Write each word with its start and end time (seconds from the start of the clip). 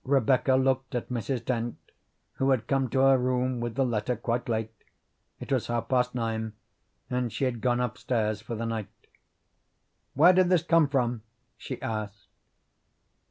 Rebecca 0.03 0.55
looked 0.55 0.95
at 0.95 1.09
Mrs. 1.09 1.45
Dent, 1.45 1.77
who 2.37 2.49
had 2.49 2.65
come 2.65 2.89
to 2.89 3.01
her 3.01 3.19
room 3.19 3.59
with 3.59 3.75
the 3.75 3.85
letter 3.85 4.15
quite 4.15 4.49
late; 4.49 4.71
it 5.39 5.51
was 5.51 5.67
half 5.67 5.89
past 5.89 6.15
nine, 6.15 6.53
and 7.11 7.31
she 7.31 7.45
had 7.45 7.61
gone 7.61 7.79
upstairs 7.79 8.41
for 8.41 8.55
the 8.55 8.65
night. 8.65 8.89
"Where 10.15 10.33
did 10.33 10.49
this 10.49 10.63
come 10.63 10.87
from?" 10.87 11.21
she 11.55 11.79
asked. 11.83 12.25